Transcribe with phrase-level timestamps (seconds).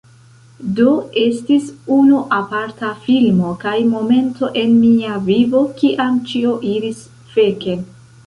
[0.77, 0.85] Do,
[1.23, 7.05] estis unu aparta filmo kaj momento en mia vivo kiam ĉio iris
[7.37, 7.85] feken